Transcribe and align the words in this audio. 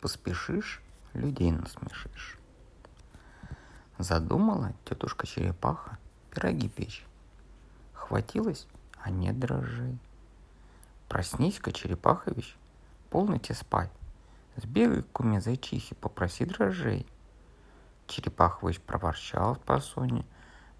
Поспешишь, 0.00 0.80
людей 1.12 1.50
насмешишь. 1.50 2.38
Задумала 3.98 4.72
тетушка 4.84 5.26
черепаха 5.26 5.98
пироги 6.30 6.68
печь. 6.68 7.04
Хватилась, 7.94 8.68
а 9.02 9.10
нет 9.10 9.38
дрожжей. 9.40 9.98
Проснись-ка, 11.08 11.72
черепахович, 11.72 12.56
полноте 13.10 13.54
спать. 13.54 13.90
Сбегай 14.56 15.02
к 15.02 15.10
куме 15.12 15.40
зайчихе, 15.40 15.96
попроси 15.96 16.44
дрожжей. 16.44 17.06
Черепахович 18.06 18.80
проворчал 18.80 19.56
по 19.56 19.80
соне, 19.80 20.24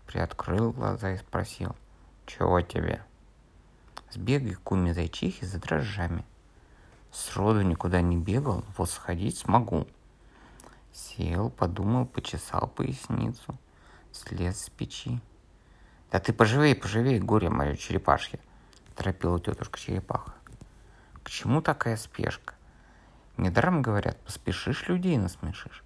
приоткрыл 0.07 0.73
глаза 0.73 1.13
и 1.13 1.19
спросил, 1.19 1.75
чего 2.27 2.61
тебе? 2.61 3.03
Сбегай 4.13 4.55
к 4.55 4.61
куме 4.61 4.95
зайчихе 4.95 5.45
за 5.45 5.59
дрожжами. 5.59 6.25
Сроду 7.19 7.63
никуда 7.63 8.01
не 8.01 8.17
бегал, 8.17 8.65
вот 8.77 8.91
сходить 8.91 9.39
смогу. 9.39 9.89
Сел, 10.93 11.51
подумал, 11.51 12.07
почесал 12.07 12.69
поясницу, 12.69 13.59
слез 14.13 14.61
с 14.61 14.71
печи. 14.71 15.21
Да 16.13 16.21
ты 16.21 16.33
поживей, 16.33 16.77
поживей, 16.77 17.19
горе 17.19 17.51
мое 17.51 17.75
черепашье, 17.75 18.39
торопила 18.95 19.41
тетушка 19.41 19.81
черепаха. 19.81 20.33
К 21.25 21.29
чему 21.29 21.61
такая 21.61 21.97
спешка? 21.97 22.55
Недаром 23.37 23.83
говорят, 23.83 24.17
поспешишь, 24.21 24.87
людей 24.87 25.19
насмешишь. 25.19 25.83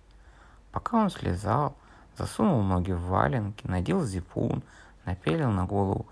Пока 0.70 0.98
он 0.98 1.08
слезал, 1.08 1.74
засунул 2.18 2.60
ноги 2.60 2.92
в 2.92 3.06
валенки, 3.06 3.66
надел 3.66 4.04
зипун, 4.04 4.62
напялил 5.06 5.50
на 5.50 5.64
голову 5.64 6.06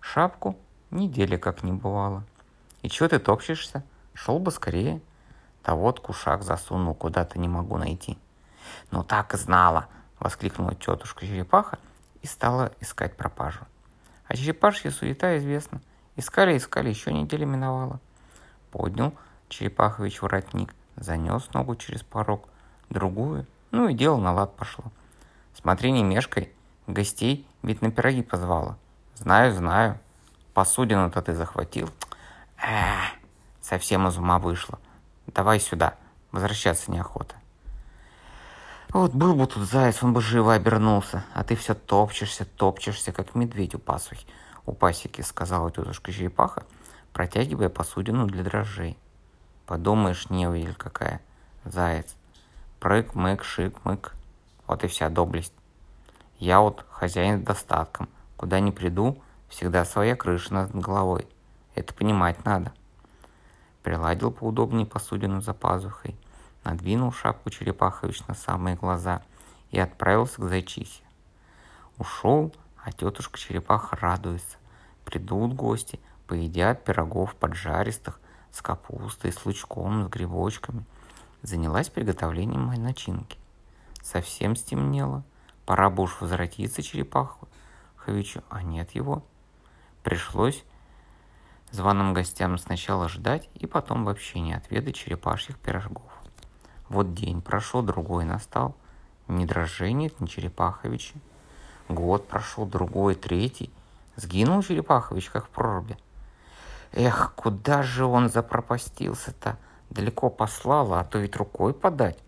шапку, 0.00 0.58
недели 0.90 1.38
как 1.38 1.62
не 1.62 1.72
бывало. 1.72 2.22
И 2.82 2.90
чего 2.90 3.08
ты 3.08 3.18
топчешься? 3.18 3.82
Шел 4.18 4.40
бы 4.40 4.50
скорее. 4.50 5.00
Да 5.64 5.76
вот 5.76 6.00
кушак 6.00 6.42
засунул, 6.42 6.94
куда-то 6.94 7.38
не 7.38 7.46
могу 7.46 7.78
найти. 7.78 8.18
Ну 8.90 9.04
так 9.04 9.32
и 9.34 9.36
знала, 9.36 9.86
воскликнула 10.18 10.74
тетушка 10.74 11.24
черепаха 11.24 11.78
и 12.22 12.26
стала 12.26 12.72
искать 12.80 13.16
пропажу. 13.16 13.60
А 14.26 14.36
черепашья 14.36 14.90
суета 14.90 15.38
известна. 15.38 15.80
Искали, 16.16 16.56
искали, 16.56 16.88
еще 16.88 17.12
неделя 17.12 17.46
миновала. 17.46 18.00
Поднял 18.72 19.14
Черепахович 19.48 20.20
воротник, 20.20 20.74
занес 20.96 21.48
ногу 21.54 21.76
через 21.76 22.02
порог, 22.02 22.48
другую, 22.90 23.46
ну 23.70 23.88
и 23.88 23.94
дело 23.94 24.18
на 24.18 24.32
лад 24.32 24.56
пошло. 24.56 24.84
Смотри, 25.54 25.92
не 25.92 26.02
мешкай, 26.02 26.52
гостей 26.88 27.46
ведь 27.62 27.82
на 27.82 27.92
пироги 27.92 28.22
позвала. 28.22 28.76
Знаю, 29.14 29.54
знаю, 29.54 29.98
посудину-то 30.54 31.22
ты 31.22 31.34
захватил. 31.34 31.88
Эх, 32.58 33.17
совсем 33.68 34.08
из 34.08 34.16
ума 34.16 34.38
вышло. 34.38 34.78
Давай 35.26 35.60
сюда, 35.60 35.94
возвращаться 36.32 36.90
неохота. 36.90 37.34
Вот 38.90 39.12
был 39.12 39.34
бы 39.34 39.46
тут 39.46 39.68
заяц, 39.68 40.02
он 40.02 40.14
бы 40.14 40.22
живо 40.22 40.54
обернулся, 40.54 41.24
а 41.34 41.44
ты 41.44 41.54
все 41.54 41.74
топчешься, 41.74 42.46
топчешься, 42.46 43.12
как 43.12 43.34
медведь 43.34 43.74
у 43.74 43.78
пасухи. 43.78 44.26
У 44.64 44.72
пасеки, 44.72 45.20
сказала 45.20 45.70
тетушка 45.70 46.12
черепаха, 46.12 46.64
протягивая 47.12 47.68
посудину 47.68 48.26
для 48.26 48.42
дрожжей. 48.42 48.96
Подумаешь, 49.66 50.30
невидель 50.30 50.74
какая. 50.74 51.20
Заяц. 51.64 52.14
Прыг, 52.80 53.14
мык, 53.14 53.44
шик, 53.44 53.84
мык. 53.84 54.14
Вот 54.66 54.84
и 54.84 54.86
вся 54.86 55.10
доблесть. 55.10 55.52
Я 56.38 56.60
вот 56.60 56.86
хозяин 56.90 57.42
с 57.42 57.44
достатком. 57.44 58.08
Куда 58.36 58.60
ни 58.60 58.70
приду, 58.70 59.20
всегда 59.48 59.84
своя 59.84 60.16
крыша 60.16 60.54
над 60.54 60.74
головой. 60.74 61.26
Это 61.74 61.92
понимать 61.92 62.44
надо. 62.46 62.72
Приладил 63.82 64.30
поудобнее 64.30 64.86
посудину 64.86 65.40
за 65.40 65.54
пазухой, 65.54 66.16
надвинул 66.64 67.12
шапку 67.12 67.50
Черепахович 67.50 68.26
на 68.26 68.34
самые 68.34 68.76
глаза 68.76 69.22
и 69.70 69.78
отправился 69.78 70.40
к 70.40 70.48
зайчихе. 70.48 71.04
Ушел, 71.98 72.54
а 72.82 72.92
тетушка 72.92 73.38
Черепаха 73.38 73.96
радуется. 73.96 74.56
Придут 75.04 75.54
гости, 75.54 76.00
поедят 76.26 76.84
пирогов 76.84 77.34
поджаристых, 77.34 78.20
с 78.50 78.62
капустой, 78.62 79.32
с 79.32 79.44
лучком, 79.44 80.04
с 80.04 80.08
грибочками. 80.08 80.84
Занялась 81.42 81.88
приготовлением 81.88 82.66
моей 82.66 82.80
начинки. 82.80 83.38
Совсем 84.02 84.56
стемнело. 84.56 85.22
Пора 85.66 85.90
бы 85.90 86.04
уж 86.04 86.20
возвратиться 86.20 86.82
Черепаховичу, 86.82 88.42
а 88.48 88.62
нет 88.62 88.92
его. 88.92 89.22
Пришлось 90.02 90.64
званым 91.70 92.14
гостям 92.14 92.58
сначала 92.58 93.08
ждать 93.08 93.48
и 93.54 93.66
потом 93.66 94.04
вообще 94.04 94.40
не 94.40 94.54
отведать 94.54 94.96
черепашьих 94.96 95.58
пирожков. 95.58 96.10
Вот 96.88 97.14
день 97.14 97.42
прошел, 97.42 97.82
другой 97.82 98.24
настал. 98.24 98.74
Ни 99.28 99.44
дрожжей 99.44 99.92
нет, 99.92 100.18
ни 100.20 100.26
Черепаховича. 100.26 101.14
Год 101.88 102.26
прошел, 102.26 102.64
другой, 102.64 103.14
третий. 103.14 103.70
Сгинул 104.16 104.62
Черепахович, 104.62 105.30
как 105.30 105.46
в 105.46 105.50
проруби. 105.50 105.96
Эх, 106.92 107.34
куда 107.34 107.82
же 107.82 108.04
он 108.04 108.30
запропастился-то? 108.30 109.58
Далеко 109.90 110.30
послала, 110.30 111.00
а 111.00 111.04
то 111.04 111.18
ведь 111.18 111.36
рукой 111.36 111.74
подать, 111.74 112.18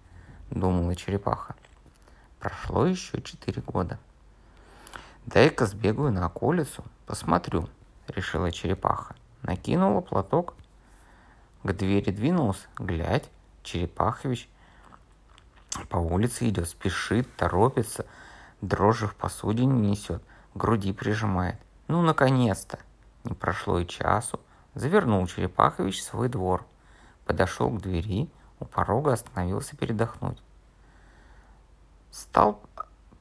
думала 0.50 0.94
черепаха. 0.94 1.54
Прошло 2.38 2.86
еще 2.86 3.20
четыре 3.22 3.60
года. 3.62 3.98
Дай-ка 5.26 5.66
сбегаю 5.66 6.12
на 6.12 6.26
околицу, 6.26 6.84
посмотрю, 7.06 7.68
решила 8.08 8.50
черепаха. 8.50 9.14
Накинула 9.42 10.00
платок, 10.00 10.54
к 11.62 11.72
двери 11.72 12.10
двинулся, 12.10 12.66
глядь, 12.78 13.28
Черепахович 13.62 14.48
по 15.88 15.98
улице 15.98 16.48
идет, 16.48 16.68
спешит, 16.68 17.28
торопится, 17.36 18.06
дрожжи 18.60 19.06
в 19.06 19.14
посудине 19.14 19.90
несет, 19.90 20.22
груди 20.54 20.92
прижимает. 20.92 21.56
Ну, 21.88 22.02
наконец-то! 22.02 22.78
Не 23.24 23.34
прошло 23.34 23.78
и 23.78 23.86
часу, 23.86 24.40
Завернул 24.74 25.26
Черепахович 25.26 26.02
свой 26.02 26.28
двор. 26.28 26.64
Подошел 27.26 27.70
к 27.70 27.80
двери, 27.80 28.28
у 28.60 28.64
порога 28.64 29.12
остановился 29.12 29.76
передохнуть. 29.76 30.40
Стал 32.12 32.60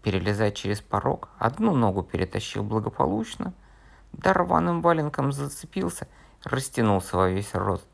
перелезать 0.03 0.55
через 0.55 0.81
порог, 0.81 1.29
одну 1.37 1.75
ногу 1.75 2.03
перетащил 2.03 2.63
благополучно, 2.63 3.53
да 4.13 4.33
рваным 4.33 4.81
валенком 4.81 5.31
зацепился, 5.31 6.07
растянулся 6.43 7.17
во 7.17 7.29
весь 7.29 7.53
рост. 7.53 7.85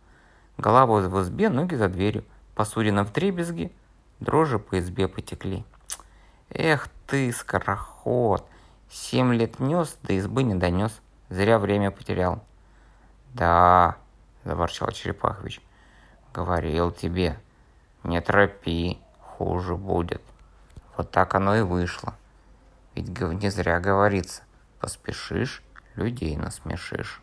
Голова 0.58 1.00
в 1.02 1.22
избе, 1.22 1.50
ноги 1.50 1.76
за 1.76 1.90
дверью, 1.90 2.24
посудина 2.56 3.04
в 3.04 3.12
дребезги, 3.12 3.72
дрожжи 4.20 4.60
по 4.60 4.80
избе 4.80 5.08
потекли. 5.08 5.66
Эх 6.50 6.90
ты, 7.08 7.32
скороход, 7.32 8.48
семь 8.90 9.34
лет 9.34 9.60
нес, 9.60 9.98
до 10.04 10.14
избы 10.14 10.44
не 10.44 10.56
донес, 10.56 11.02
зря 11.30 11.60
время 11.60 11.92
потерял. 11.92 12.44
«Да»,— 13.34 13.98
заворчал 14.46 14.92
Черепахович,— 14.92 15.60
«говорил 16.34 16.92
тебе, 16.92 17.38
не 18.04 18.22
торопи, 18.22 19.00
хуже 19.20 19.76
будет». 19.76 20.22
Вот 20.96 21.12
так 21.12 21.36
оно 21.36 21.58
и 21.58 21.62
вышло. 21.62 22.14
Ведь 22.96 23.20
не 23.20 23.50
зря 23.50 23.82
говорится, 23.82 24.44
поспешишь, 24.80 25.62
людей 25.96 26.36
насмешишь. 26.38 27.22